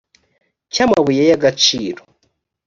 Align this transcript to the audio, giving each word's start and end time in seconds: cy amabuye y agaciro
cy 0.73 0.79
amabuye 0.85 1.21
y 1.29 1.33
agaciro 1.37 2.01